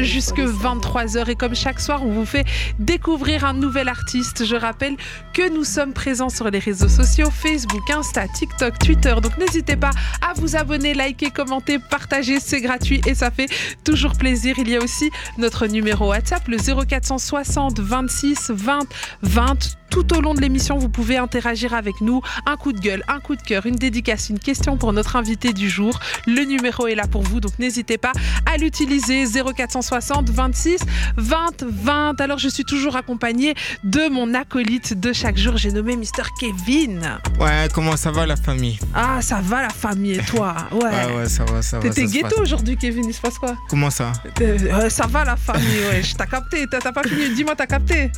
[0.00, 2.44] jusque 23h et comme chaque soir on vous fait
[2.78, 4.44] découvrir un nouvel artiste.
[4.44, 4.96] Je rappelle
[5.34, 9.14] que nous sommes présents sur les réseaux sociaux Facebook, Insta, TikTok, Twitter.
[9.22, 13.48] Donc n'hésitez pas à vous abonner, liker, commenter, partager, c'est gratuit et ça fait
[13.84, 14.56] toujours plaisir.
[14.58, 18.80] Il y a aussi notre numéro WhatsApp le 0460 26 20
[19.22, 22.22] 20 tout au long de l'émission, vous pouvez interagir avec nous.
[22.46, 25.52] Un coup de gueule, un coup de cœur, une dédicace, une question pour notre invité
[25.52, 26.00] du jour.
[26.26, 28.12] Le numéro est là pour vous, donc n'hésitez pas
[28.50, 29.24] à l'utiliser.
[29.26, 30.78] 0460 26
[31.18, 32.20] 20 20.
[32.22, 35.58] Alors, je suis toujours accompagnée de mon acolyte de chaque jour.
[35.58, 36.24] J'ai nommé Mr.
[36.40, 37.18] Kevin.
[37.38, 38.78] Ouais, comment ça va la famille?
[38.94, 40.56] Ah, ça va la famille et toi?
[40.72, 41.82] Ouais, ouais, ouais ça va, ça va.
[41.88, 43.56] T'étais ghetto aujourd'hui, Kevin, il se passe quoi?
[43.68, 44.12] Comment ça?
[44.40, 46.00] Euh, Ça va la famille, ouais.
[46.16, 47.28] T'as capté, t'as pas fini?
[47.34, 48.10] Dis-moi, t'as capté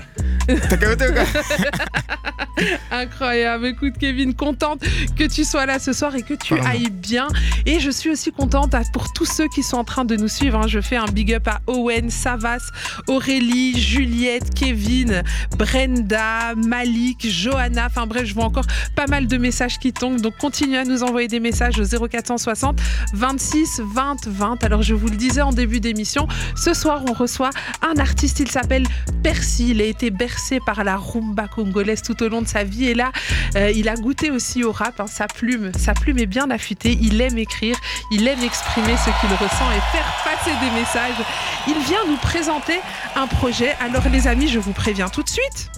[0.46, 1.24] T'as capté ou quoi?
[2.90, 3.66] Incroyable.
[3.66, 4.84] Écoute, Kevin, contente
[5.16, 7.28] que tu sois là ce soir et que tu ailles bien.
[7.66, 10.58] Et je suis aussi contente pour tous ceux qui sont en train de nous suivre.
[10.58, 10.68] Hein.
[10.68, 12.70] Je fais un big up à Owen, Savas,
[13.08, 15.22] Aurélie, Juliette, Kevin,
[15.58, 17.86] Brenda, Malik, Johanna.
[17.86, 20.20] Enfin bref, je vois encore pas mal de messages qui tombent.
[20.20, 22.80] Donc continuez à nous envoyer des messages au 0460
[23.14, 24.64] 26 20 20.
[24.64, 27.50] Alors je vous le disais en début d'émission, ce soir on reçoit
[27.82, 28.40] un artiste.
[28.40, 28.86] Il s'appelle
[29.22, 29.70] Percy.
[29.70, 32.86] Il a été bercé par la rumba congolaise tout au long de sa vie.
[32.86, 33.12] Et là,
[33.56, 35.00] euh, il a goûté aussi au rap.
[35.00, 35.06] Hein.
[35.06, 36.98] Sa plume, sa plume est bien affûtée.
[37.00, 37.76] Il aime écrire,
[38.10, 41.24] il aime exprimer ce qu'il ressent et faire passer des messages.
[41.68, 42.80] Il vient nous présenter
[43.16, 43.74] un projet.
[43.80, 45.70] Alors les amis, je vous préviens tout de suite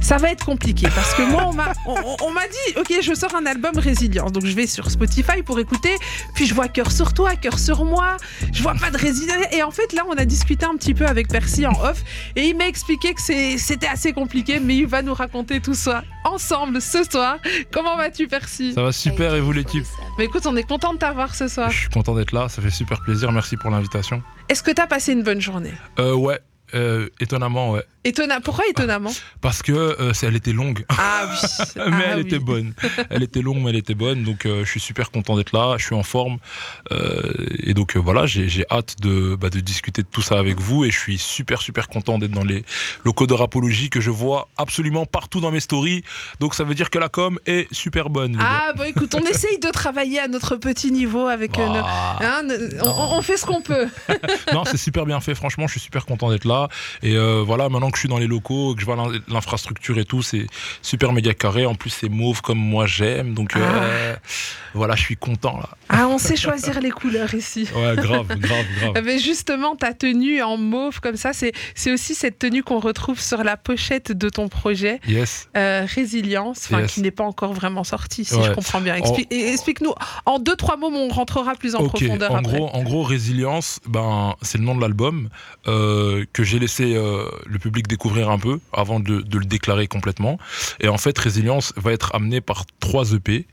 [0.00, 3.34] ça va être compliqué parce que moi, on m'a, on, m'a dit, ok, je sors
[3.34, 4.32] un album résilience.
[4.32, 5.96] Donc je vais sur Spotify pour écouter.
[6.34, 8.16] Puis je vois cœur sur toi, cœur sur moi.
[8.52, 9.46] Je vois pas de résilience.
[9.52, 12.02] Et en fait, là, on a discuté un petit peu avec Percy en off
[12.36, 16.02] et il m'a expliqué que c'était assez compliqué, mais il va nous raconter tout ça
[16.24, 17.36] ensemble ce soir.
[17.72, 18.74] Comment vas-tu, Percy?
[18.74, 19.84] Ça va super et vous, l'équipe?
[20.18, 21.70] Mais écoute, on est content de t'avoir ce soir.
[21.70, 22.48] Je suis content d'être là.
[22.48, 23.30] Ça fait super plaisir.
[23.32, 24.22] Merci pour l'invitation.
[24.48, 25.72] Est-ce que tu as passé une bonne journée?
[25.98, 26.38] Euh, Ouais,
[26.74, 27.84] euh, étonnamment, ouais.
[28.04, 28.40] Étonna...
[28.40, 29.12] Pourquoi étonnamment?
[29.40, 30.84] Parce que euh, elle était longue.
[30.88, 31.72] Ah oui.
[31.76, 32.74] mais ah elle était bonne.
[33.10, 34.24] Elle était longue, mais elle était bonne.
[34.24, 35.76] Donc euh, je suis super content d'être là.
[35.78, 36.38] Je suis en forme.
[36.90, 40.84] et donc voilà, j'ai hâte de, bah, de discuter de tout ça avec vous.
[40.84, 42.64] Et je suis super, super content d'être dans les
[43.04, 46.02] locaux de rapologie que je vois absolument partout dans mes stories.
[46.40, 48.36] Donc ça veut dire que la com est super bonne.
[48.40, 51.52] Ah bon, écoute, on essaye de travailler à notre petit niveau avec.
[51.58, 52.18] Ah.
[52.20, 52.48] Hein,
[52.82, 53.86] on, on, fait ce qu'on peut.
[54.52, 55.34] non, c'est super bien fait.
[55.34, 56.61] Franchement, je suis super content d'être là.
[57.02, 58.96] Et euh, voilà, maintenant que je suis dans les locaux, que je vois
[59.28, 60.46] l'infrastructure et tout, c'est
[60.82, 61.66] super méga carré.
[61.66, 63.34] En plus, c'est mauve comme moi j'aime.
[63.34, 64.18] Donc euh, ah.
[64.74, 65.68] voilà, je suis content là.
[65.88, 67.68] Ah, on sait choisir les couleurs ici.
[67.82, 69.02] Ouais, grave, grave, grave.
[69.04, 71.52] Mais justement, ta tenue en mauve comme ça, c'est
[71.90, 75.00] aussi cette tenue qu'on retrouve sur la pochette de ton projet.
[75.08, 75.48] Yes.
[75.56, 78.96] Euh, Résilience, qui n'est pas encore vraiment sorti, si je comprends bien.
[79.30, 79.94] Explique-nous
[80.26, 82.30] en deux, trois mots, on rentrera plus en profondeur.
[82.30, 82.58] En après.
[82.58, 85.28] gros, en gros, Résilience, ben, c'est le nom de l'album
[85.64, 90.38] que j'ai laisser euh, le public découvrir un peu avant de, le déclarer complètement.
[90.80, 93.46] Et en fait, Résilience va être amené par trois EP.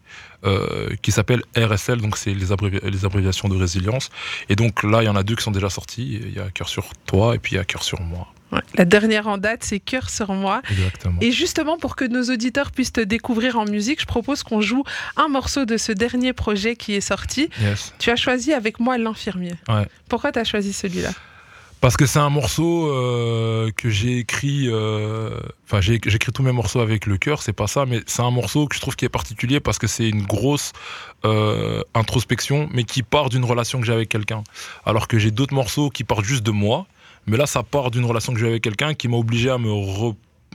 [0.45, 2.45] Euh, qui s'appellent RSL, donc c'est les,
[2.89, 4.09] les, abréviations de résilience.
[4.47, 6.21] Et donc là, il y en a deux qui sont déjà sortis.
[6.23, 8.25] Il y a Cœur sur toi et puis il y a Cœur sur moi.
[8.75, 10.61] la dernière en date, c'est Cœur sur moi.
[10.71, 11.17] Exactement.
[11.19, 14.85] Et justement, pour que nos auditeurs puissent te découvrir en musique, je propose qu'on joue
[15.17, 17.49] un morceau de ce dernier projet qui est sorti.
[17.99, 19.55] Tu as choisi avec moi L'infirmier.
[19.67, 19.87] Ouais.
[20.07, 21.11] Pourquoi tu as choisi celui-là?
[21.81, 24.67] Parce que c'est un morceau euh, que j'ai écrit.
[24.67, 28.21] Euh, enfin, j'ai écrit tous mes morceaux avec le cœur, c'est pas ça, mais c'est
[28.21, 30.73] un morceau que je trouve qui est particulier parce que c'est une grosse
[31.25, 34.43] euh, introspection, mais qui part d'une relation que j'ai avec quelqu'un.
[34.85, 36.85] Alors que j'ai d'autres morceaux qui partent juste de moi,
[37.27, 39.71] mais là, ça part d'une relation que j'ai avec quelqu'un qui m'a obligé à me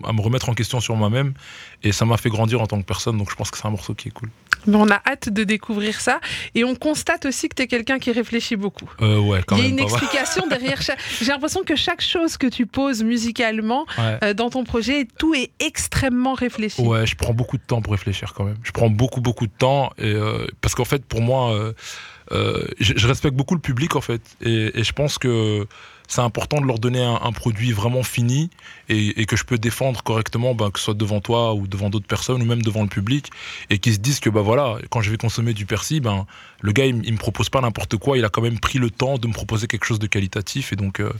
[0.02, 1.34] à me remettre en question sur moi-même
[1.82, 3.70] et ça m'a fait grandir en tant que personne donc je pense que c'est un
[3.70, 4.30] morceau qui est cool.
[4.66, 6.20] Mais on a hâte de découvrir ça
[6.54, 8.90] et on constate aussi que tu es quelqu'un qui réfléchit beaucoup.
[9.02, 10.98] Euh, ouais, quand Il y a une explication derrière chaque...
[11.20, 15.50] J'ai l'impression que chaque chose que tu poses musicalement euh, dans ton projet, tout est
[15.60, 16.80] extrêmement réfléchi.
[16.80, 18.56] Ouais, je prends beaucoup de temps pour réfléchir quand même.
[18.62, 21.72] Je prends beaucoup beaucoup de temps et euh, parce qu'en fait pour moi
[22.30, 25.66] je, respecte beaucoup le public en fait et, et je pense que
[26.08, 28.50] c'est important de leur donner un, produit vraiment fini
[28.88, 32.06] et, que je peux défendre correctement, ben, que ce soit devant toi ou devant d'autres
[32.06, 33.30] personnes ou même devant le public,
[33.70, 36.26] et qu'ils se disent que bah voilà, quand je vais consommer du persil, ben
[36.60, 39.18] le gars il, me propose pas n'importe quoi, il a quand même pris le temps
[39.18, 41.12] de me proposer quelque chose de qualitatif, et donc euh,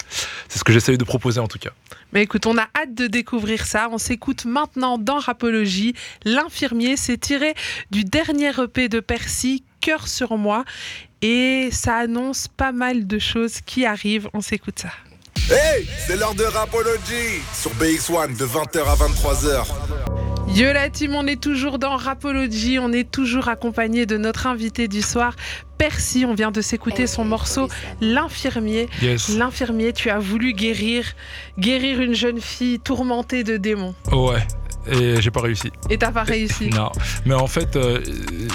[0.48, 1.70] c'est ce que j'essaye de proposer en tout cas.
[2.12, 3.88] Mais écoute, on a hâte de découvrir ça.
[3.90, 5.94] On s'écoute maintenant dans Rapologie.
[6.24, 7.54] L'infirmier, s'est tiré
[7.90, 10.64] du dernier EP de Percy, Cœur sur moi.
[11.26, 14.28] Et ça annonce pas mal de choses qui arrivent.
[14.34, 14.90] On s'écoute ça.
[15.50, 19.64] Hey, c'est l'heure de Rapology sur BX1 de 20h à 23h.
[20.54, 24.86] Yo la team, on est toujours dans Rapology, on est toujours accompagné de notre invité
[24.86, 25.34] du soir,
[25.78, 26.26] Percy.
[26.26, 27.68] On vient de s'écouter son morceau
[28.02, 28.90] L'infirmier.
[29.00, 29.30] Yes.
[29.30, 31.06] L'infirmier, tu as voulu guérir,
[31.58, 33.94] guérir une jeune fille tourmentée de démons.
[34.12, 34.46] Ouais.
[34.90, 35.72] Et j'ai pas réussi.
[35.88, 36.68] Et t'as pas réussi.
[36.68, 36.90] Non.
[37.24, 38.02] Mais en fait, euh,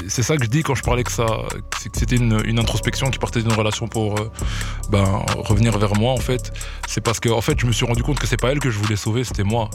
[0.07, 1.25] c'est ça que je dis quand je parlais que ça,
[1.69, 4.31] que c'était une, une introspection qui partait d'une relation pour euh,
[4.89, 6.13] ben, revenir vers moi.
[6.13, 6.51] En fait,
[6.87, 8.69] c'est parce que en fait, je me suis rendu compte que c'est pas elle que
[8.69, 9.69] je voulais sauver, c'était moi.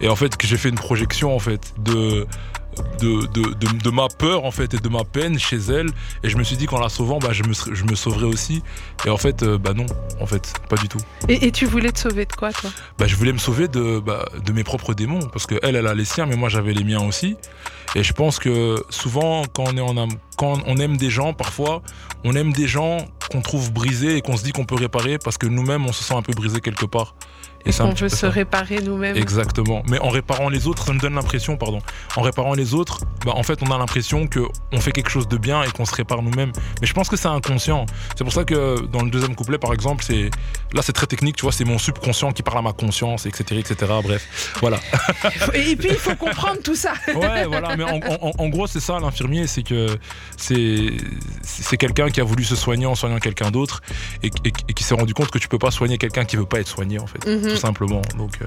[0.00, 2.26] Et en fait, que j'ai fait une projection en fait de
[3.00, 5.88] de, de, de, de ma peur en fait et de ma peine chez elle.
[6.22, 8.62] Et je me suis dit qu'en la sauvant bah, je, me, je me sauverais aussi.
[9.06, 9.86] Et en fait euh, bah non
[10.20, 10.98] en fait pas du tout.
[11.28, 12.70] Et, et tu voulais te sauver de quoi, toi?
[12.98, 15.20] Bah, je voulais me sauver de, bah, de mes propres démons.
[15.32, 17.36] Parce que elle elle a les siens mais moi j'avais les miens aussi.
[17.94, 21.34] Et je pense que souvent quand on est en âme- quand on aime des gens
[21.34, 21.82] parfois
[22.24, 22.96] on aime des gens
[23.30, 26.02] qu'on trouve brisés et qu'on se dit qu'on peut réparer parce que nous-mêmes on se
[26.02, 27.14] sent un peu brisé quelque part
[27.66, 28.30] et petit veut se ça.
[28.30, 29.16] réparer nous-mêmes.
[29.16, 29.82] Exactement.
[29.90, 31.80] Mais en réparant les autres, ça me donne l'impression, pardon,
[32.16, 34.40] en réparant les autres, bah, en fait, on a l'impression que
[34.72, 36.52] on fait quelque chose de bien et qu'on se répare nous-mêmes.
[36.80, 37.84] Mais je pense que c'est inconscient.
[38.16, 40.30] C'est pour ça que dans le deuxième couplet, par exemple, c'est
[40.72, 41.36] là, c'est très technique.
[41.36, 43.92] Tu vois, c'est mon subconscient qui parle à ma conscience, etc., etc.
[44.04, 44.78] Bref, voilà.
[45.52, 46.92] Et puis il faut comprendre tout ça.
[47.14, 47.76] Ouais, voilà.
[47.76, 49.98] Mais en, en- en gros, c'est ça l'infirmier, c'est que
[50.38, 53.82] c'est quelqu'un qui a voulu se soigner en soignant quelqu'un d'autre
[54.22, 56.46] et, et- et qui s'est rendu compte que tu peux pas soigner quelqu'un qui veut
[56.46, 57.50] pas être soigné, en fait, Mhm.
[57.50, 58.02] tout simplement.
[58.16, 58.46] Donc, euh,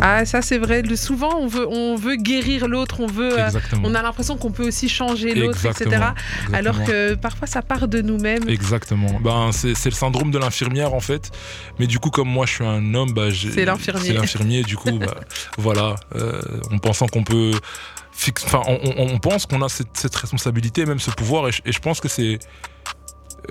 [0.00, 0.82] Ah, ça c'est vrai.
[0.82, 3.38] Le- souvent, on veut, on veut guérir l'autre, on veut.
[3.38, 3.50] euh,
[3.82, 6.54] on a l'impression qu'on peut aussi changer l'autre, Exactement, etc.
[6.54, 8.48] Alors que parfois ça part de nous-mêmes.
[8.48, 9.20] Exactement.
[9.22, 11.30] Ben, c'est le syndrome de l'infirmière en fait.
[11.78, 14.06] Mais du coup, comme moi je suis un homme, bah, C'est l'infirmier.
[14.06, 14.62] C'est l'infirmier.
[14.62, 15.14] Du coup, bah,
[15.58, 16.40] voilà, euh,
[16.72, 17.52] en pensant qu'on peut.
[18.16, 21.72] Fixe- Enfin, on, pense qu'on a cette, cette responsabilité, même ce pouvoir, et je, et
[21.72, 22.38] je pense que c'est.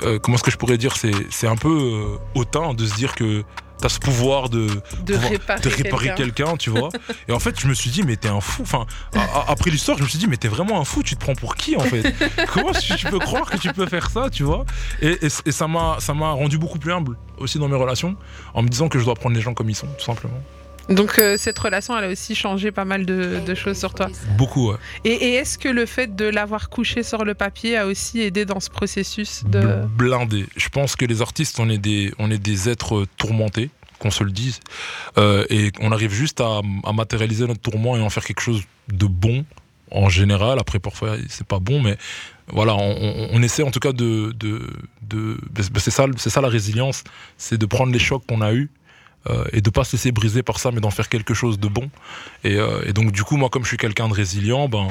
[0.04, 3.16] euh, comment est-ce que je pourrais dire C'est un peu euh, hautain de se dire
[3.16, 3.44] que
[3.78, 4.68] t'as ce pouvoir de,
[5.04, 6.56] de pouvoir- réparer, de réparer quelqu'un.
[6.58, 6.90] tu vois.
[7.28, 8.62] Et en fait, je me suis dit, mais t'es un fou.
[8.64, 8.86] Enfin,
[9.16, 11.04] a- a- après l'histoire, je me suis dit, mais t'es vraiment un fou.
[11.04, 12.14] Tu te prends pour qui, en fait?
[12.54, 14.66] Comment tu, tu peux croire que tu peux faire ça, tu vois?
[15.02, 18.16] Et, et- et ça m'a, ça m'a rendu beaucoup plus humble aussi dans mes relations,
[18.54, 20.42] en me disant que je dois prendre les gens comme ils sont, tout simplement.
[20.90, 24.08] Donc euh, cette relation, elle a aussi changé pas mal de, de choses sur toi.
[24.38, 24.78] Beaucoup, ouais.
[25.04, 28.46] Et, et est-ce que le fait de l'avoir couché sur le papier a aussi aidé
[28.46, 29.60] dans ce processus de...
[29.62, 30.46] Bl- blindé.
[30.56, 34.24] Je pense que les artistes, on est des, on est des êtres tourmentés, qu'on se
[34.24, 34.60] le dise,
[35.18, 38.62] Euh, et on arrive juste à, à matérialiser notre tourment et en faire quelque chose
[38.90, 39.46] de bon
[39.92, 40.60] en général.
[40.60, 41.98] Après, parfois, c'est pas bon, mais
[42.48, 44.70] voilà, on, on- on essaie en tout cas de, de,
[45.02, 47.04] de ben, c'est ça, c'est ça la résilience,
[47.38, 48.70] c'est de prendre les chocs qu'on a eus.
[49.30, 51.68] Euh, et de pas se laisser briser par ça, mais d'en faire quelque chose de
[51.68, 51.90] bon.
[52.44, 54.88] Et, euh, et donc, du coup, moi, comme je suis quelqu'un de résilient, ben,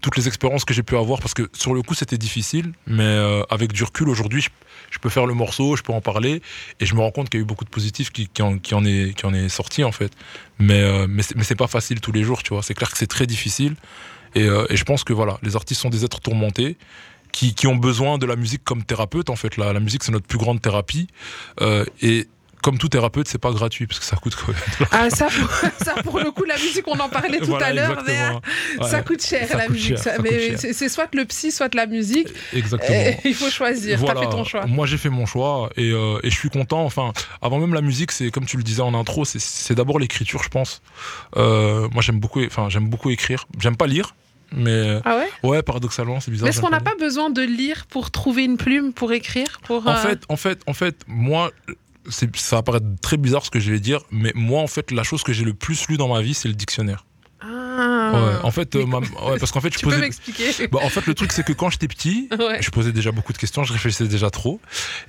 [0.00, 3.04] toutes les expériences que j'ai pu avoir, parce que sur le coup c'était difficile, mais
[3.04, 4.50] euh, avec du recul aujourd'hui, je,
[4.90, 6.42] je peux faire le morceau, je peux en parler,
[6.80, 8.58] et je me rends compte qu'il y a eu beaucoup de positifs qui, qui en,
[8.58, 10.12] qui en est, qui en est sorti en fait.
[10.58, 12.62] Mais, mais, c'est, pas facile tous les jours, tu vois.
[12.62, 13.74] C'est clair que c'est très difficile,
[14.34, 16.76] et, je pense que voilà, les artistes sont des êtres tourmentés.
[17.32, 20.26] Qui, qui ont besoin de la musique comme thérapeute en fait la, musique c'est notre
[20.26, 21.08] plus grande thérapie
[22.00, 22.28] et
[22.66, 24.56] comme tout thérapeute c'est pas gratuit parce que ça coûte même
[24.90, 25.50] Ah ça, pour,
[25.86, 28.18] ça pour le coup, la musique, on en parlait tout Voilà, à l'heure, mais
[28.82, 29.96] euh, ça coûte cher ça la coûte musique.
[29.98, 32.26] cher, ça- mais c'est soit le psy, soit la musique.
[32.52, 33.98] exactement Et il faut choisir.
[34.00, 34.20] T'as Voilà.
[34.22, 34.66] fait ton choix.
[34.66, 36.82] Moi, j'ai fait mon choix et, euh, et je suis content.
[36.84, 40.42] Enfin, avant même la musique, c'est comme tu le disais en intro, c'est- d'abord l'écriture,
[40.42, 40.82] je pense.
[41.36, 43.46] Euh, moi, j'aime beaucoup, enfin, j'aime beaucoup écrire.
[43.60, 44.16] J'aime pas lire,
[44.52, 45.28] mais Ah ouais?
[45.48, 46.46] Ouais, paradoxalement, c'est bizarre.
[46.46, 49.86] Mais est-ce qu'on n'a pas besoin de lire pour trouver une plume, pour écrire pour,
[49.86, 51.52] En euh, fait, en fait, en fait, moi.
[52.10, 54.90] C'est- Ça va paraître très bizarre ce que je vais dire, mais moi, en fait,
[54.90, 57.04] la chose que j'ai le plus lu dans ma vie, c'est le dictionnaire.
[57.42, 58.12] Ah.
[58.14, 58.98] Ouais, en fait, euh, Mais ma-
[59.30, 60.00] ouais, parce qu'en fait, je Tu peux posais.
[60.00, 62.62] m'expliquer Bah, en fait, le truc, c'est que quand j'étais petit, Ouais.
[62.62, 64.60] je posais déjà beaucoup de questions, je réfléchissais déjà trop.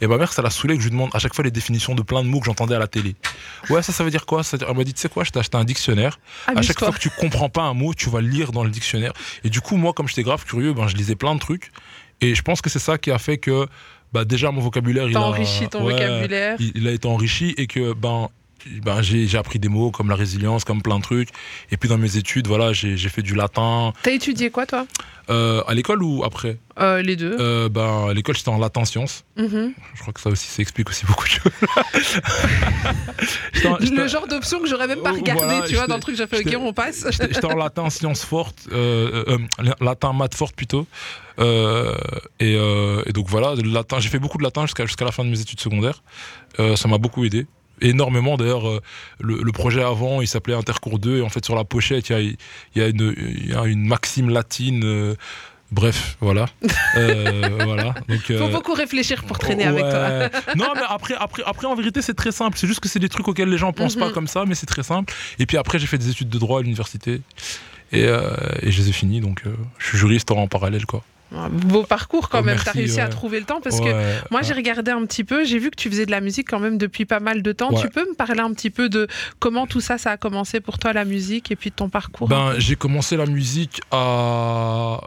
[0.02, 1.96] Et ma mère, ça l'a saoulé que je lui demande à chaque fois les définitions
[1.96, 3.16] de plein de mots que j'entendais à la télé.
[3.70, 4.44] Ouais, ça, ça veut dire quoi?
[4.44, 6.20] Ça Elle m'a dit, tu sais quoi, je t'ai acheté un dictionnaire.
[6.48, 9.14] À chaque fois que tu comprends pas un mot, tu vas lire dans le dictionnaire.
[9.46, 11.72] Et du coup, moi, comme j'étais grave curieux, ben, je lisais plein de trucs.
[12.20, 13.68] Et je pense que c'est ça qui a fait que,
[14.14, 16.56] bah, déjà, mon vocabulaire, il a enrichi ton ouais, vocabulaire.
[16.60, 18.30] Il, il a été enrichi et que, ben,
[18.84, 21.30] ben j'ai appris des mots comme la résilience, comme plein de trucs.
[21.72, 23.94] Et puis dans mes études, voilà, j'ai fait du latin.
[24.04, 24.86] T'as étudié quoi, toi?
[25.30, 26.58] Euh, à l'école ou après?
[26.80, 27.36] Euh, Les deux.
[27.38, 29.26] euh, ben, À l'école, j'étais en latin sciences.
[29.36, 29.74] Mhm.
[29.96, 31.52] Je crois que ça aussi, ça explique aussi beaucoup de choses.
[33.92, 36.16] Le genre d'option que j'aurais même pas Oh, regardé, voilà, tu vois, dans le truc,
[36.16, 37.06] j'ai fait, ok, on passe.
[37.12, 39.38] J'étais en latin sciences fortes, euh,
[39.82, 40.88] latin maths fortes plutôt.
[41.40, 41.94] Euh,
[42.40, 45.12] et, euh, et donc voilà, le latin, j'ai fait beaucoup de latin jusqu'à jusqu'à la
[45.12, 46.02] fin de mes études secondaires.
[46.60, 47.46] Euh, ça m'a beaucoup aidé.
[47.82, 48.82] Énormément d'ailleurs, euh,
[49.20, 52.14] le, le projet avant il s'appelait Intercours 2 et en fait sur la pochette il
[52.14, 52.38] y a, il
[52.76, 54.84] y a, une, il y a une maxime latine.
[54.84, 55.16] euh,
[55.72, 56.46] bref, voilà.
[56.96, 57.94] Euh, voilà.
[58.08, 60.30] Donc, Faut euh, beaucoup réfléchir pour traîner avec toi.
[60.56, 62.58] Non, mais après, après, après, en vérité, c'est très simple.
[62.58, 64.14] C'est juste que c'est des trucs auxquels les gens pensent pas Mhm.
[64.14, 65.14] comme ça, mais c'est très simple.
[65.40, 67.22] Et puis après, j'ai fait des études de droit à l'université.
[67.92, 69.44] Et, et je les ai finis, donc
[69.78, 71.04] je suis juriste en parallèle, quoi.
[71.32, 73.10] Beau parcours quand Oh, même, t'as réussi à ouais.
[73.10, 74.46] trouver le temps parce que Ouais, moi ouais.
[74.48, 76.78] j'ai regardé un petit peu, j'ai vu que tu faisais de la musique quand même
[76.78, 77.74] depuis pas mal de temps.
[77.74, 77.82] Ouais.
[77.82, 79.08] Tu peux me parler un petit peu de
[79.40, 82.28] comment tout ça, ça a commencé pour toi la musique et puis de ton parcours
[82.30, 85.02] Ben, j'ai commencé la musique à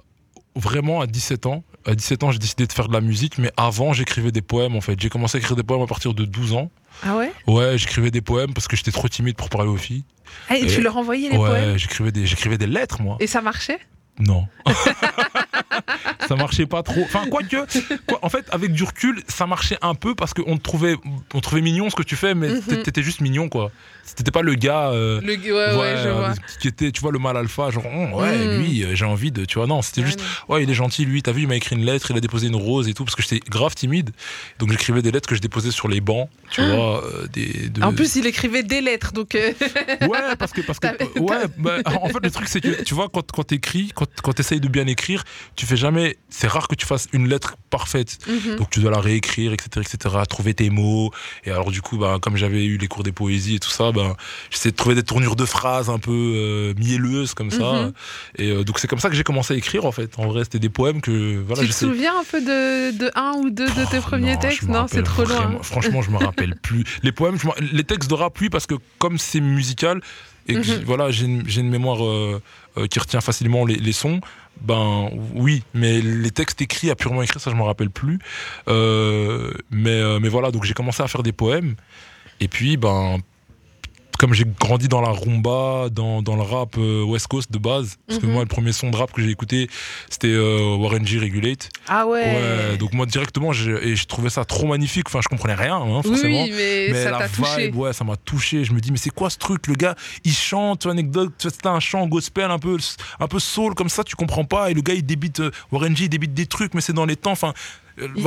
[0.57, 1.63] vraiment à 17 ans.
[1.87, 4.77] À 17 ans, j'ai décidé de faire de la musique, mais avant, j'écrivais des poèmes
[4.77, 5.01] en fait.
[5.01, 6.71] J'ai commencé à écrire des poèmes à partir de 12 ans.
[7.03, 7.33] Ah ouais?
[7.47, 10.05] Ouais, j'écrivais des poèmes parce que j'étais trop timide pour parler aux filles.
[10.51, 11.77] Ah, Et tu leur envoyais les ouais, poèmes?
[11.79, 13.17] j'écrivais des, j'écrivais des lettres, moi.
[13.21, 13.79] et ça marchait?
[14.19, 14.47] Non.
[16.31, 17.03] ça marchait pas trop.
[17.03, 17.57] Enfin, quoique,
[18.07, 20.95] quoi, en fait, avec du recul, ça marchait un peu parce qu'on te trouvait,
[21.35, 22.61] on trouvait mignon ce que tu fais, mais Mhm.
[22.63, 23.73] t'é- t'étais juste mignon, quoi.
[24.17, 24.91] T'étais pas le gars.
[24.91, 25.35] euh, le...
[25.35, 26.33] Ouais, ouais, je euh, vois.
[26.61, 28.61] qui était, tu vois, le mal alpha, genre, Hum, ouais, Mm.
[28.63, 31.23] lui, euh, j'ai envie de, tu vois, non, c'était juste, ouais, il est gentil, lui,
[31.23, 33.15] t'as vu, il m'a écrit une lettre, il a déposé une rose et tout, parce
[33.15, 34.11] que j'étais grave timide,
[34.59, 36.75] donc j'écrivais des lettres que je déposais sur les bancs, tu Ah.
[36.75, 39.53] vois, euh, des, de- En plus, il écrivait des lettres, donc euh,
[40.09, 40.87] Ouais, parce que, parce que
[41.21, 44.33] ouais, bah, en fait, le truc, c'est que, tu vois, quand, quand t'écris, quand, quand
[44.33, 45.25] t'essayes de bien écrire,
[45.57, 48.19] tu fais jamais, c'est rare que tu fasses une lettre parfaite.
[48.27, 48.57] mhm.
[48.57, 51.11] Donc tu dois la réécrire, etc., etc., trouver tes mots.
[51.45, 53.90] Et alors du coup, bah, comme j'avais eu les cours des poésies et tout ça,
[53.93, 54.17] bah,
[54.51, 57.73] j'essayais de trouver des tournures de phrases un peu euh, mielleuses comme ça.
[57.73, 57.93] Mhm.
[58.37, 60.13] Et euh, donc c'est comme ça que j'ai commencé à écrire en fait.
[60.19, 61.63] En vrai, c'était des poèmes que voilà.
[61.63, 64.63] tu te souviens un peu de, de un ou deux de tes premiers non, textes
[64.69, 65.59] Non, c'est trop loin.
[65.63, 66.85] Franchement, je me rappelle plus.
[67.03, 70.01] Les poèmes, je m'en- les textes de rap, oui, parce que comme c'est musical
[70.49, 70.65] et que Mhm.
[70.65, 72.41] j'ai- voilà, j'ai une, mémoire euh,
[72.91, 74.21] qui retient facilement les, les sons.
[74.63, 78.19] Ben oui, mais les textes écrits, à purement écrire, ça je me rappelle plus.
[78.69, 81.77] Euh, mais, mais voilà, donc j'ai commencé à faire des poèmes.
[82.41, 83.19] Et puis, ben,
[84.21, 87.97] comme j'ai grandi dans la rumba, dans, dans le rap euh, West Coast de base,
[88.07, 88.33] parce que Mhm.
[88.33, 89.71] moi, le premier son de rap que j'ai écouté,
[90.11, 91.71] c'était euh, Warren G Regulate.
[91.89, 92.21] Ah ouais.
[92.21, 95.05] Ouais, donc moi directement, j'ai- et je trouvais ça trop magnifique.
[95.09, 96.43] Enfin, je comprenais rien, hein, forcément.
[96.43, 97.67] oui, mais, Mais ça la t'a touché.
[97.69, 98.63] vibe, ouais, ça m'a touché.
[98.65, 101.81] Je me dis, mais c'est quoi ce truc Le gars, il chante, anecdote, c'était un
[101.81, 102.77] chant gospel un peu,
[103.21, 104.71] un peu soul comme ça, tu comprends pas.
[104.71, 107.07] Et le gars, il débite, euh, Warren G, il débite des trucs, mais c'est dans
[107.07, 107.31] les temps.
[107.33, 107.55] Enfin,
[108.17, 108.23] Il-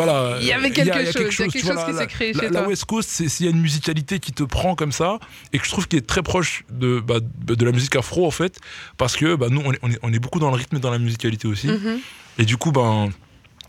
[0.47, 2.05] y avait quelque chose, il y a tu quelque vois, chose la- qui s'est la-
[2.07, 2.67] créé la, chez la toi.
[2.69, 5.19] West Coast, c'est s'il y a une musicalité qui te prend comme ça,
[5.51, 8.31] et que je trouve qui est très proche de, bah, de la musique afro, en
[8.31, 8.59] fait,
[8.97, 10.79] parce que bah, nous, on est, on est- on est beaucoup dans le rythme et
[10.79, 11.67] dans la musicalité aussi.
[11.67, 11.99] Mhm.
[12.39, 13.09] Et du coup, ben,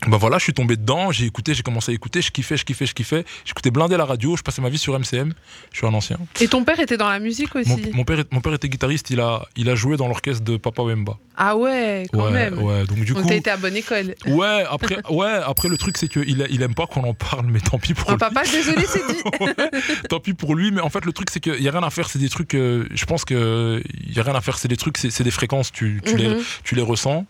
[0.07, 2.65] ben voilà, je suis tombé dedans, j'ai écouté, j'ai commencé à écouter, je kiffais, je
[2.65, 3.25] kiffais, je kiffais.
[3.43, 5.33] J'écoutais blindé la radio, je passais ma vie sur MCM,
[5.71, 6.17] je suis un ancien.
[6.41, 9.09] Et ton père était dans la musique aussi Mon, mon père, mon père était guitariste,
[9.09, 11.17] il a, il a joué dans l'orchestre de Papa Wemba.
[11.37, 12.59] Ah ouais, quand ouais, même.
[12.61, 13.29] ouais, donc du Donc coup.
[13.29, 14.15] t'as été à bonne école.
[14.27, 17.59] Ouais, après, ouais, après le truc c'est qu'il il aime pas qu'on en parle, mais
[17.59, 18.17] tant pis pour lui.
[18.17, 19.21] papa, désolé, c'est dit.
[20.09, 21.89] tant pis pour lui, mais en fait le truc c'est qu'il y a rien à
[21.89, 24.67] faire, c'est des trucs, euh, je pense que il y a rien à faire, c'est
[24.67, 26.43] des trucs, c'est c'est des fréquences, tu, tu les, Mhm.
[26.63, 27.25] tu les ressens.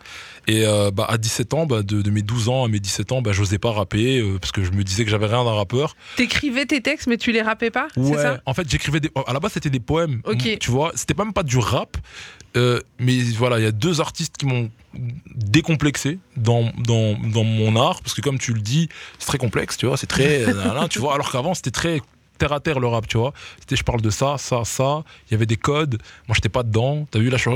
[0.47, 3.11] Et euh, bah, à 17 ans, bah, de, de mes 12 ans à mes 17
[3.13, 5.53] ans, bah, j'osais pas rapper euh, parce que je me disais que j'avais rien d'un
[5.53, 5.95] rappeur.
[6.17, 8.41] T'écrivais tes textes, mais tu les rappais pas Ouais, ça?
[8.45, 9.09] en fait, j'écrivais des.
[9.27, 10.21] À la base, c'était des poèmes.
[10.25, 10.57] Ok.
[10.59, 11.97] Tu vois, c'était même pas du rap.
[12.57, 14.69] euh, mais voilà, il y a deux artistes qui m'ont
[15.35, 18.01] décomplexé dans, dans, dans mon art.
[18.01, 19.97] Parce que, comme tu le dis, c'est très complexe, tu vois.
[19.97, 20.45] C'est très.
[20.89, 22.01] tu vois, alors qu'avant, c'était très
[22.37, 23.33] terre à terre le rap, tu vois.
[23.59, 25.03] C'était je parle de ça, ça, ça.
[25.27, 25.99] Il y avait des codes.
[26.27, 27.07] Moi, j'étais pas dedans.
[27.11, 27.51] T'as vu, là, je-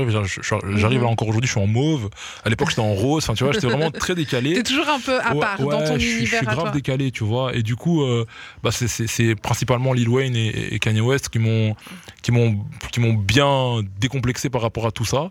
[0.76, 1.04] j'arrive Mhm.
[1.04, 2.10] là encore aujourd'hui, je suis en mauve.
[2.44, 3.22] À l'époque, j'étais en rose.
[3.24, 4.54] Enfin, tu vois, j'étais vraiment très décalé.
[4.54, 6.52] T'es toujours un peu à Ouais, part dans ton je, suis- je univers suis à
[6.52, 6.70] grave toi.
[6.72, 7.54] décalé, tu vois.
[7.54, 8.26] Et du coup, euh,
[8.62, 11.74] bah, c'est- principalement Lil Wayne et, et Kanye West qui m'ont
[12.22, 15.30] qui m'ont qui m'ont bien décomplexé par rapport à tout ça.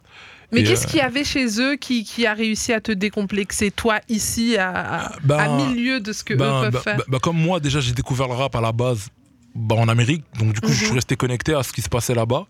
[0.51, 3.69] Mais qu'est-ce euh, qu'il y avait chez eux qui, qui a réussi à te décomplexer,
[3.69, 6.79] toi, ici, à, à, Ben, à lieues de ce que eux Ben, peuvent bah,
[7.11, 7.21] faire?
[7.21, 9.09] comme moi, déjà, j'ai découvert le rap à la base
[9.55, 10.23] bah, en Amérique.
[10.37, 10.85] Donc, du coup, je Mhm.
[10.85, 12.47] suis resté connecté à ce qui se passait là-bas.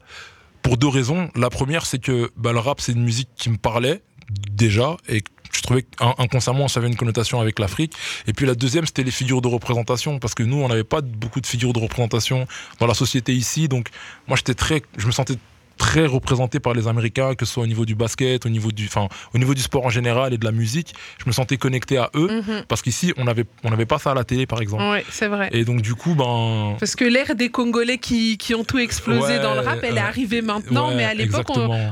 [0.62, 1.30] Pour deux raisons.
[1.36, 4.02] La première, c'est que bah, le rap, c'est une musique qui me parlait
[4.52, 7.94] déjà et je trouvais qu'inconsciemment, ça avait une connotation avec l'Afrique.
[8.28, 10.20] Et puis la deuxième, c'était les figures de représentation.
[10.20, 12.46] Parce que nous, on n'avait pas beaucoup de figures de représentation
[12.80, 13.68] dans la société ici.
[13.68, 13.88] Donc,
[14.28, 14.82] moi, j'étais très.
[14.98, 15.36] Je me sentais
[15.80, 18.86] très représenté par les Américains, que ce soit au niveau du basket, au niveau du,
[18.86, 20.94] enfin, au niveau du sport en général et de la musique.
[21.18, 22.30] Je me sentais connecté à eux.
[22.42, 22.66] Mhm.
[22.68, 24.84] Parce qu'ici, on n'avait on avait pas ça à la télé, par exemple.
[24.84, 25.50] Ouais, c'est vrai.
[25.54, 26.76] Et donc, du coup, ben.
[26.80, 29.98] Parce que l'ère des Congolais qui, qui ont tout explosé Ouais, dans le rap, elle
[29.98, 31.48] est arrivée maintenant, ouais, mais à l'époque,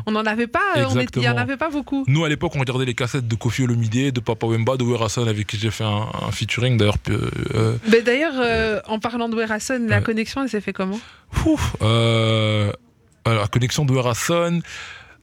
[0.06, 2.04] on n'en avait pas, il n'y en avait pas beaucoup.
[2.08, 5.26] Nous, à l'époque, on regardait les cassettes de Kofi Olomide, de Papa Wemba, de Werason,
[5.26, 6.98] avec qui j'ai fait un, un featuring, d'ailleurs.
[7.10, 11.00] euh, euh, Mais d'ailleurs, euh, en parlant de Werason, la connexion, elle s'est fait comment?
[11.46, 12.72] Ouf, euh,
[13.34, 13.94] la connexion de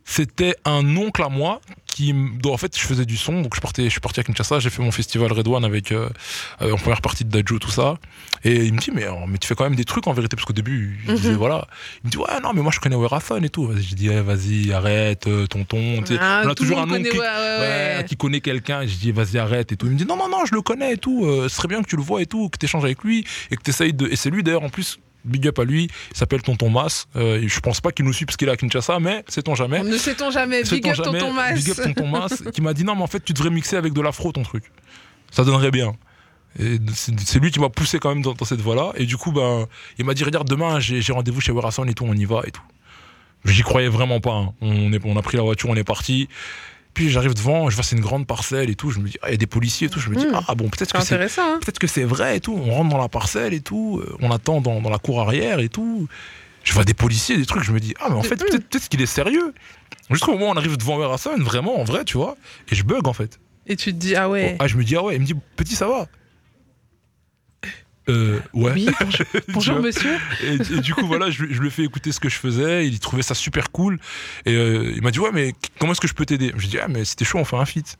[0.06, 3.40] c'était un oncle à moi qui, dont en fait, je faisais du son.
[3.40, 5.92] Donc, je, partais, je suis parti à Kinshasa, j'ai fait mon festival Red One avec,
[5.92, 6.10] euh,
[6.60, 7.94] euh, en première partie de Dajo, tout ça.
[8.42, 10.36] Et il me dit, mais, euh, mais tu fais quand même des trucs en vérité,
[10.36, 11.16] parce qu'au début, il Mhm.
[11.16, 11.66] disait, voilà.
[12.02, 13.70] Il me dit, ouais, non, mais moi, je connais Werason et tout.
[13.74, 16.02] Je dis, eh, vas-y, arrête, euh, tonton.
[16.20, 18.04] Ah, on a toujours un oncle qui- ouais, ouais, Ouais, ouais.
[18.06, 19.86] qui connaît quelqu'un, je dis vas-y arrête et tout.
[19.86, 21.80] Il me dit non non non je le connais et tout, euh, ce serait bien
[21.82, 23.94] que tu le vois et tout, que tu échanges avec lui et que tu essayes
[23.94, 24.06] de...
[24.08, 25.88] Et c'est lui d'ailleurs en plus big up à lui.
[26.10, 27.06] Il s'appelle Tonton Mas.
[27.16, 29.82] Euh, je pense pas qu'il nous suit parce qu'il est à Kinshasa, mais sait-on jamais.
[29.82, 30.62] Ne sait-on jamais.
[30.62, 31.54] Big up Tonton Mas.
[31.54, 33.92] Big up Tonton Mas qui m'a dit non, mais en fait, tu devrais mixer avec
[33.92, 34.64] de l'afro ton truc.
[35.30, 35.94] Ça donnerait bien.
[36.58, 38.92] Et c'est lui qui m'a poussé quand même dans, cette voie-là.
[38.96, 39.66] Et du coup, ben,
[39.98, 42.50] il m'a dit regarde, demain, j'ai rendez-vous chez Werason et tout, on y va et
[42.50, 42.62] tout.
[43.44, 44.32] J'y croyais vraiment pas.
[44.32, 44.52] Hein.
[44.60, 46.28] On, est, on a pris la voiture, on est parti.
[46.94, 48.90] Puis j'arrive devant, je vois c'est une grande parcelle et tout.
[48.90, 49.98] Je me dis, ah, il y a des policiers et tout.
[49.98, 50.40] Je me dis, hmm.
[50.46, 51.58] ah bon, peut-être que c'est hein.
[51.60, 52.54] peut-être que c'est vrai et tout.
[52.54, 54.00] On rentre dans la parcelle et tout.
[54.00, 56.08] Euh, on attend dans, la cour arrière et tout.
[56.62, 57.64] Je vois des policiers, des trucs.
[57.64, 58.58] Je me dis, ah mais en fait, hmm.
[58.60, 59.52] peut-être qu'il est sérieux.
[60.10, 62.36] Jusqu'au moment où on arrive devant Verasson, vraiment, en vrai, tu vois.
[62.70, 63.40] Et je bug en fait.
[63.66, 64.56] Et tu te dis, ah ouais.
[64.60, 65.16] ah, je me dis, ah ouais.
[65.16, 66.06] Il me dit, petit, ça va.
[68.08, 68.72] Euh, ouais.
[68.74, 68.88] Oui,
[69.48, 70.16] bonjour, monsieur.
[70.42, 72.86] Et, du coup, voilà, je, je, lui ai fait écouter ce que je faisais.
[72.86, 73.98] Il trouvait ça super cool.
[74.44, 76.52] Et euh, il m'a dit, ouais, mais comment est-ce que je peux t'aider?
[76.54, 77.98] Je lui ai dit, ah, mais c'était chaud, on fait un feat.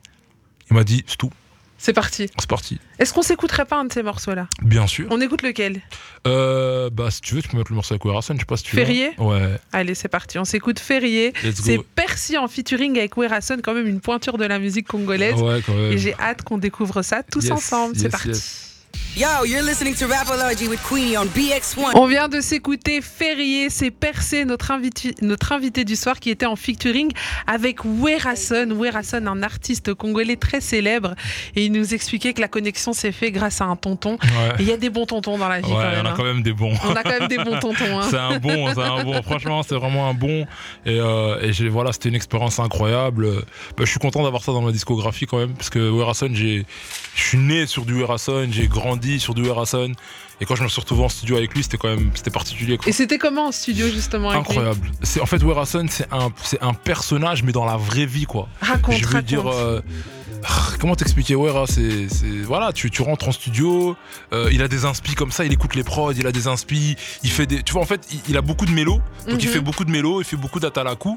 [0.71, 1.31] Il m'a dit, c'est tout.
[1.77, 2.31] C'est parti.
[2.39, 2.79] C'est parti.
[2.99, 4.49] Est-ce qu'on s'écouterait pas un de ces morceaux-là?
[4.63, 5.07] Bien sûr.
[5.11, 5.83] On écoute lequel?
[6.27, 8.57] Euh, Bah, si tu veux, tu peux mettre le morceau avec Werason, je sais pas
[8.57, 9.11] si tu Ferrier?
[9.19, 9.59] Ouais.
[9.73, 10.39] Allez, c'est parti.
[10.39, 11.35] On s'écoute Ferrier.
[11.55, 15.35] C'est Percy en featuring avec Werason, quand même une pointure de la musique congolaise.
[15.35, 15.93] Ouais, quand même.
[15.93, 17.97] Et j'ai hâte qu'on découvre ça tous ensemble.
[17.97, 18.31] c'est parti.
[19.17, 21.93] Yo, you're listening to Rapology with Queenie on BX1.
[21.95, 26.47] On vient de s'écouter Ferrier, c'est Percé, notre invité, notre invité du soir qui était
[26.47, 27.13] en featuring
[27.47, 28.73] avec Werason.
[28.73, 31.15] Werason, un artiste congolais très célèbre.
[31.55, 34.19] Et il nous expliquait que la connexion s'est faite grâce à un tonton.
[34.59, 35.71] Et il y a des bons tontons dans la vie.
[35.71, 36.15] Ouais, quand même, on a hein.
[36.17, 36.75] quand même des bons.
[36.85, 38.01] On a quand même des bons tontons.
[38.01, 38.07] Hein.
[38.11, 39.23] c'est un bon, c'est un bon.
[39.23, 40.45] Franchement, c'est vraiment un bon.
[40.87, 43.29] Et, euh, voilà, c'était une expérience incroyable.
[43.77, 45.55] Bah, je suis content d'avoir ça dans ma discographie quand même.
[45.55, 46.65] Parce que Werason, je
[47.15, 49.93] suis né sur du Werason, j'ai grandi sur du Werason.
[50.41, 52.79] Et quand je me suis retrouvé en studio avec lui, c'était quand même c'était particulier.
[52.87, 54.91] Et c'était comment en studio justement Incroyable.
[55.03, 58.49] C'est en fait Werason, c'est un c'est un personnage mais dans la vraie vie quoi.
[58.61, 58.97] Raconte.
[58.97, 59.47] Je veux dire.
[59.47, 59.81] Euh,
[60.81, 62.07] comment t'expliquer Wera c'est
[62.45, 63.97] voilà tu, tu rentres en studio
[64.33, 66.97] euh, il a des inspi comme ça il écoute les prods il a des inspi
[67.23, 69.55] il fait des tu vois en fait il, a beaucoup de mélos donc il mhm.
[69.55, 71.17] fait beaucoup de mélos il fait beaucoup d'atalaku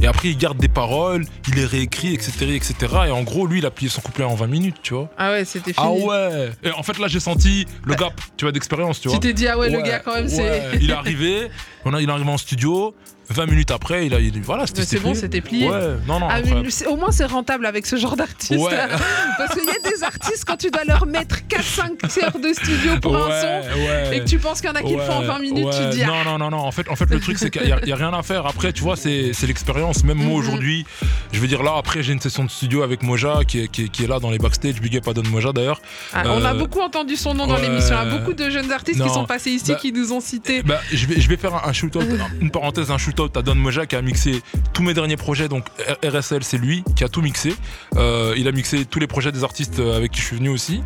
[0.00, 2.74] et après, il garde des paroles, il les réécrit, etc., etc.
[3.08, 5.08] Et en gros, lui, il a plié son couplet en 20 minutes, tu vois.
[5.18, 5.86] Ah ouais, c'était fini.
[5.86, 6.50] Ah ouais.
[6.62, 9.18] Et en fait, là, j'ai senti le gap, tu vois, d'expérience, tu vois.
[9.18, 10.70] Tu t'es dit, ah ouais, le gars, quand même, c'est.
[10.80, 11.48] il est arrivé,
[11.84, 12.94] on a, il est arrivé en studio,
[13.30, 15.68] 20 minutes après, il a, il, voilà, c'était C'est bon, c'était plié.
[15.68, 16.28] Ouais, non, non.
[16.30, 16.40] Ah,
[16.88, 18.54] au moins, c'est rentable avec ce genre d'artiste.
[19.38, 22.98] Parce qu'il y a des artistes, quand tu dois leur mettre 4-5 heures de studio
[23.02, 25.22] pour un son, et que tu penses qu'il y en a qui le font en
[25.22, 26.04] 20 minutes, tu dis.
[26.04, 26.24] Non, ah.
[26.24, 26.58] non, non, non.
[26.58, 28.46] En fait, en fait le truc, c'est qu'il n'y a, rien à faire.
[28.46, 30.04] Après, tu vois, c'est l'expérience.
[30.04, 30.38] Même moi, mhm.
[30.38, 30.86] aujourd'hui,
[31.32, 34.04] je veux dire, là, après, j'ai une session de studio avec Moja, qui est, qui
[34.04, 34.80] est, là dans les backstage.
[34.80, 35.82] Big up à Don Moja, d'ailleurs.
[36.14, 37.96] Ah, on a euh, beaucoup entendu son nom dans l'émission.
[38.02, 40.20] Il y a beaucoup de jeunes artistes qui sont passés ici, bah, qui nous ont
[40.20, 40.62] cités.
[40.62, 42.06] Bah, je, vais, je vais faire un, shoot-out,
[42.40, 45.48] une parenthèse, un shoot-out à Don Moja, qui a mixé tous mes derniers projets.
[45.48, 45.64] Donc
[46.04, 47.54] RSL, c'est lui qui a tout mixé.
[47.96, 50.82] Euh, il a mixé tous les projets des artistes avec qui je suis venu aussi.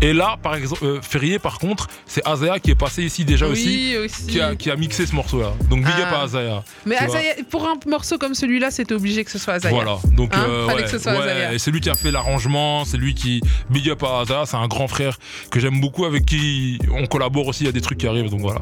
[0.00, 3.46] Et là, par exemple, euh, Ferrier, par contre, c'est Azaya qui est passé ici déjà
[3.46, 3.94] aussi,
[4.28, 5.52] Qui, a, qui a mixé ce morceau-là.
[5.70, 6.22] Donc big up à ah.
[6.22, 6.64] Azaya.
[6.86, 9.74] Mais Azaya, pour un morceau comme celui-là, c'était obligé que ce soit Azaya.
[9.74, 9.98] Voilà.
[10.12, 11.52] Donc hein ouais, Azaya.
[11.52, 14.46] Et c'est lui qui a fait l'arrangement, c'est lui qui big up à Azaya.
[14.46, 15.18] C'est un grand frère
[15.50, 17.64] que j'aime beaucoup, avec qui on collabore aussi.
[17.64, 18.60] Il y a des trucs qui arrivent, donc voilà.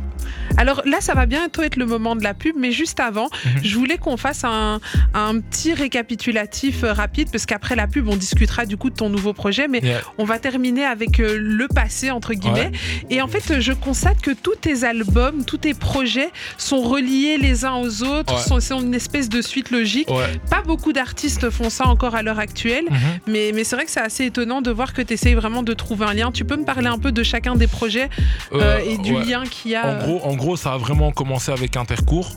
[0.57, 3.63] Alors là, ça va bientôt être le moment de la pub, mais juste avant, mhm.
[3.63, 4.81] je voulais qu'on fasse un,
[5.13, 9.11] un, petit récapitulatif euh, rapide, parce qu'après la pub, on discutera du coup de ton
[9.11, 9.83] nouveau projet, mais
[10.17, 12.73] on va terminer avec euh, le passé, entre guillemets.
[13.11, 17.65] Et en fait, je constate que tous tes albums, tous tes projets sont reliés les
[17.65, 20.09] uns aux autres, sont, c'est une espèce de suite logique.
[20.51, 22.99] Pas beaucoup d'artistes font ça encore à l'heure actuelle, mhm.
[23.27, 25.73] mais, mais c'est vrai que c'est assez étonnant de voir que tu essayes vraiment de
[25.73, 26.31] trouver un lien.
[26.33, 28.09] Tu peux me parler un peu de chacun des projets
[28.53, 31.53] euh, et du lien qu'il y a en gros, en gros, ça a vraiment commencé
[31.53, 32.31] avec Intercours.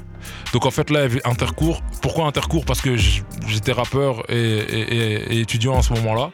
[0.54, 1.82] Donc en fait là, Intercours.
[2.02, 2.66] Pourquoi Intercours?
[2.66, 6.32] Parce que j'étais rappeur et, étudiant à ce moment-là.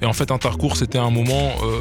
[0.00, 1.80] Et en fait, Intercours, c'était un moment euh,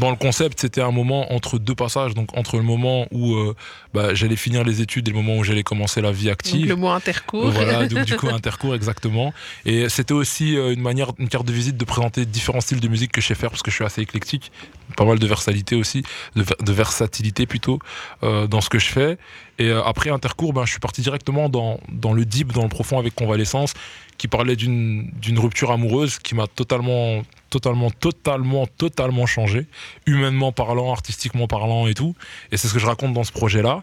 [0.00, 3.54] dans le concept, c'était un moment entre deux passages, donc entre le moment où euh,
[3.94, 6.60] bah, j'allais finir les études et le moment où j'allais commencer la vie active.
[6.60, 7.50] Donc le mot intercours.
[7.50, 9.32] Voilà, donc du coup intercours exactement.
[9.66, 12.88] Et c'était aussi euh, une manière, une carte de visite de présenter différents styles de
[12.88, 14.50] musique que je sais faire parce que je suis assez éclectique,
[14.96, 16.02] pas mal de versatilité aussi,
[16.34, 17.78] de, versatilité plutôt
[18.22, 19.18] euh, dans ce que je fais.
[19.58, 22.98] Et après intercours, ben, je suis parti directement dans, dans le deep, dans le profond
[22.98, 23.74] avec convalescence
[24.20, 29.66] qui parlait d'une rupture amoureuse qui m'a totalement, totalement, totalement, totalement changé,
[30.04, 32.14] humainement parlant, artistiquement parlant et tout.
[32.52, 33.82] Et c'est ce que je raconte dans ce projet-là.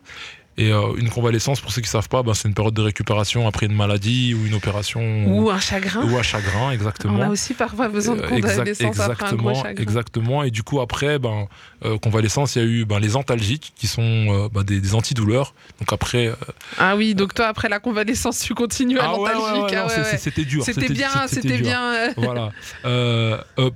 [0.60, 2.82] Et euh, une convalescence, pour ceux qui ne savent pas, ben, c'est une période de
[2.82, 5.02] récupération après une maladie ou une opération.
[5.28, 6.04] Ou un chagrin.
[6.04, 7.20] Ou un chagrin, exactement.
[7.20, 9.84] On a aussi parfois besoin de euh, convalescence exactement, après un gros chagrin.
[9.84, 10.44] Exactement.
[10.44, 11.48] Et du coup, après, ben,
[11.86, 15.54] euh, convalescence, il y a eu ben, les antalgiques, qui sont ben, des, antidouleurs.
[15.80, 16.34] Donc après.
[16.80, 19.76] ah oui, donc toi, après la convalescence, tu continues à ah l'antalgique.
[19.78, 20.64] Ah c'était dur.
[20.64, 22.14] C'était bien, c'était bien.
[22.18, 22.52] Voilà.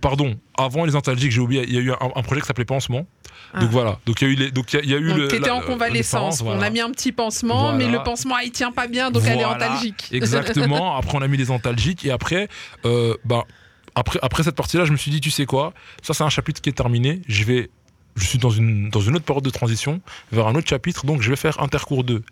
[0.01, 3.05] pardon, avant les antalgiques, j'ai oublié, il y a eu un, projet qui s'appelait Pansement.
[3.53, 3.67] Donc Ah.
[3.71, 5.09] voilà, donc il y a eu, les, donc il y a, il y a eu
[5.09, 5.27] Donc, le.
[5.27, 6.41] t'étais la- en convalescence.
[6.41, 7.77] On a mis un petit pansement, Voilà.
[7.77, 10.07] mais le pansement, il tient pas bien, donc elle est antalgique.
[10.11, 10.95] Exactement.
[10.97, 12.47] après, on a mis les antalgiques et après,
[12.85, 13.43] euh, bah,
[13.95, 16.61] après, après cette partie-là, je me suis dit, tu sais quoi, ça c'est un chapitre
[16.61, 17.21] qui est terminé.
[17.27, 17.69] Je vais,
[18.15, 21.21] je suis dans une dans une autre période de transition vers un autre chapitre, donc
[21.21, 22.23] je vais faire intercours 2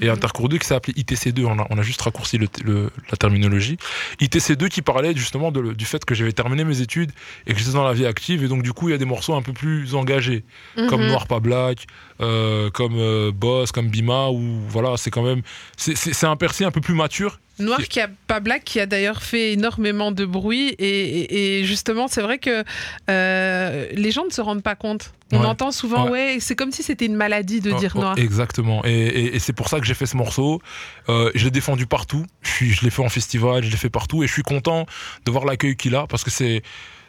[0.00, 0.10] et Mhm.
[0.10, 1.44] intercours 2 qui s'est appelé ITC2.
[1.44, 3.76] On a, on a juste raccourci le, le- la terminologie.
[4.20, 7.12] ITC2 qui parlait justement de du fait que j'avais terminé mes études
[7.46, 9.04] et que j'étais dans la vie active et donc du coup il y a des
[9.04, 10.44] morceaux un peu plus engagés
[10.88, 11.08] comme Mhm.
[11.08, 11.86] Noir pas Black,
[12.20, 15.42] euh, comme euh, Boss, comme Bima, où voilà, c'est quand même.
[15.76, 17.38] C'est un percé un peu plus mature.
[17.58, 21.64] Noir qui a pas black qui a d'ailleurs fait énormément de bruit et, et- et
[21.64, 22.64] justement c'est vrai que
[23.10, 25.12] euh, les gens ne se rendent pas compte.
[25.32, 25.46] On Ouais.
[25.46, 26.10] entend souvent Ouais.
[26.34, 28.18] ouais, c'est comme si c'était une maladie de Oh, dire oh, noir.
[28.18, 28.84] Exactement.
[28.84, 30.60] Et, et- et c'est pour ça que j'ai fait ce morceau.
[31.08, 32.24] Euh, je l'ai défendu partout.
[32.42, 34.22] Je, suis- je l'ai fait en festival, je l'ai fait partout.
[34.22, 34.86] Et je suis content
[35.24, 36.62] de voir l'accueil qu'il a parce que c'est.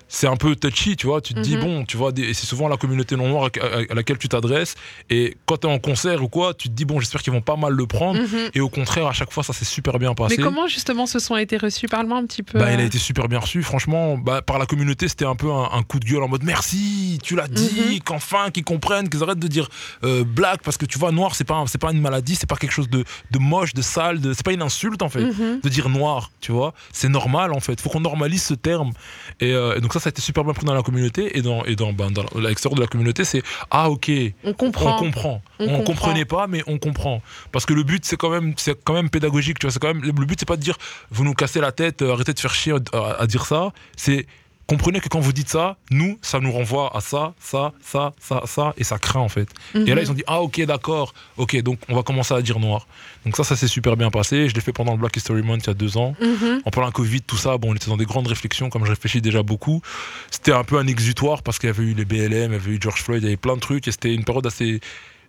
[0.09, 1.19] C'est un peu touchy, tu vois.
[1.21, 1.61] Tu te dis, Mhm.
[1.61, 3.49] bon, tu vois, c'est souvent la communauté non noire
[3.89, 4.75] à, laquelle tu t'adresses.
[5.09, 7.41] Et quand tu es en concert ou quoi, tu te dis, bon, j'espère qu'ils vont
[7.41, 8.19] pas mal le prendre.
[8.21, 8.51] Mhm.
[8.53, 10.35] Et au contraire, à chaque fois, ça s'est super bien passé.
[10.37, 11.87] Mais comment justement ce son a été reçu?
[11.87, 12.57] Parle-moi un petit peu.
[12.59, 14.17] Bah, il a été super bien reçu, franchement.
[14.17, 17.19] Bah, par la communauté, c'était un peu un, un coup de gueule en mode merci,
[17.23, 17.99] tu l'as dit, Mhm.
[17.99, 19.67] qu'enfin, qu'ils comprennent, qu'ils arrêtent de dire
[20.03, 22.55] euh, black, parce que tu vois, noir, c'est pas, c'est pas une maladie, c'est pas
[22.55, 25.25] quelque chose de, de moche, de sale, de, c'est pas une insulte en fait,
[25.61, 26.73] de dire noir, tu vois.
[26.93, 28.91] C'est normal en fait, faut qu'on normalise ce terme.
[29.39, 31.41] Et, euh, et donc, ça, ça a été super bien pris dans la communauté et
[31.41, 34.11] dans, et dans, ben, dans l'extérieur de la communauté, c'est ah, ok,
[34.43, 34.95] On comprend.
[34.95, 35.41] on comprend.
[35.59, 35.83] On On, comprend.
[35.83, 37.21] comprenait pas, mais on comprend.
[37.51, 39.59] Parce que le but, c'est quand même, c'est quand même pédagogique.
[39.59, 40.77] Tu vois, c'est quand même le but, c'est pas de dire
[41.11, 43.71] vous nous cassez la tête, euh, arrêtez de faire chier à, à dire ça.
[43.95, 44.25] C'est
[44.67, 48.43] comprenez que quand vous dites ça, nous, ça nous renvoie à ça, ça, ça, ça,
[48.45, 49.49] ça, et ça craint en fait.
[49.73, 52.59] Et là, ils ont dit ah ok, d'accord, ok, donc on va commencer à dire
[52.59, 52.87] noir.
[53.25, 54.49] Donc ça, ça s'est super bien passé.
[54.49, 56.15] Je l'ai fait pendant le Black History Month il y a deux ans.
[56.21, 56.61] Mhm.
[56.65, 59.21] En plein Covid, tout ça, bon, on était dans des grandes réflexions, comme je réfléchis
[59.21, 59.81] déjà beaucoup.
[60.29, 62.71] C'était un peu un exutoire parce qu'il y avait eu les BLM, il y avait
[62.71, 64.81] eu George Floyd, il y avait plein de trucs et c'était une période assez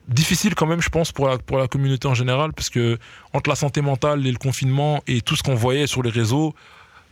[0.08, 2.98] difficile quand même, je pense, pour la, pour la communauté en général, parce que
[3.32, 6.54] entre la santé mentale et le confinement et tout ce qu'on voyait sur les réseaux,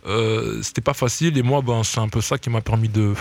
[0.07, 1.37] euh, c'était pas facile.
[1.37, 3.13] Et moi, ben, c'est un peu ça qui m'a permis de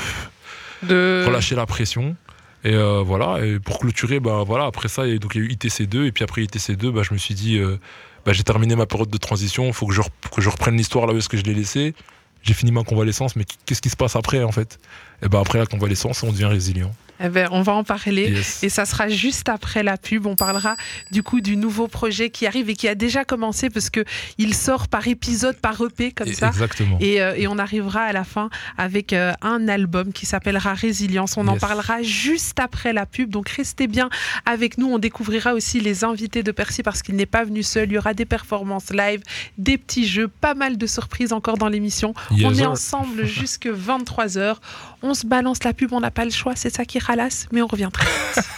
[0.82, 1.24] De...
[1.26, 2.16] relâcher la pression.
[2.64, 5.34] Et euh, voilà, et pour clôturer, ben, voilà, après ça, il y a eu- donc,
[5.34, 7.78] il y a eu ITC2, et puis après ITC2, ben, je me suis dit, euh,
[8.24, 10.02] ben, j'ai terminé ma période de transition, il faut que je,
[10.34, 11.94] que je reprenne l'histoire là où est-ce que je l'ai laissé.
[12.42, 14.78] J'ai fini ma convalescence, mais qu'est-ce qui se passe après en fait?
[15.22, 16.92] Et ben après la convalescence, on devient résilient.
[17.20, 18.30] Eh ben, on va en parler.
[18.30, 18.62] Yes.
[18.62, 20.26] Et ça sera juste après la pub.
[20.26, 20.76] On parlera
[21.10, 24.04] du coup du nouveau projet qui arrive et qui a déjà commencé parce que
[24.38, 26.48] il sort par épisode, par EP comme Et- ça.
[26.48, 26.98] Exactement.
[27.00, 31.36] Et, euh, et on arrivera à la fin avec euh, un album qui s'appellera Résilience.
[31.36, 33.30] On en parlera juste après la pub.
[33.30, 34.10] Donc restez bien
[34.44, 34.88] avec nous.
[34.92, 37.88] On découvrira aussi les invités de Percy parce qu'il n'est pas venu seul.
[37.90, 39.22] Il y aura des performances live,
[39.58, 42.14] des petits jeux, pas mal de surprises encore dans l'émission.
[42.30, 44.56] Yes, on est ensemble jusque 23h.
[45.02, 46.54] On se balance la pub, on n'a pas le choix.
[46.56, 48.48] C'est ça qui ralasse, mais on revient très vite.